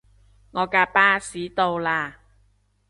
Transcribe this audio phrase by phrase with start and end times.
[0.03, 0.07] 我架巴
[1.19, 2.13] 士到喇